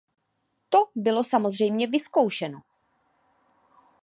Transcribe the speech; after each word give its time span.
To 0.69 0.77
bylo 0.95 1.23
samozřejmě 1.23 1.87
vyzkoušeno. 1.87 2.61